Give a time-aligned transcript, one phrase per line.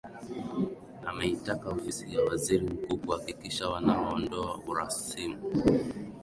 [1.05, 5.43] Ameitaka ofisi ya waziri mkuu kuhakikisha wanaondoa urasimu